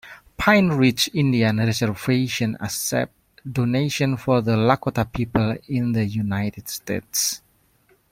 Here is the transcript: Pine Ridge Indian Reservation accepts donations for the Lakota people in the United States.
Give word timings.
Pine 0.35 0.69
Ridge 0.69 1.11
Indian 1.13 1.57
Reservation 1.57 2.57
accepts 2.59 3.13
donations 3.47 4.19
for 4.19 4.41
the 4.41 4.53
Lakota 4.55 5.05
people 5.13 5.55
in 5.67 5.91
the 5.91 6.03
United 6.03 6.67
States. 6.69 7.43